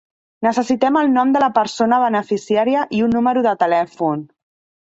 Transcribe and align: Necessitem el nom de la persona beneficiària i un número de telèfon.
Necessitem 0.45 0.97
el 1.01 1.11
nom 1.17 1.33
de 1.35 1.43
la 1.43 1.49
persona 1.59 2.01
beneficiària 2.05 2.89
i 3.01 3.03
un 3.09 3.15
número 3.19 3.45
de 3.49 3.55
telèfon. 3.67 4.29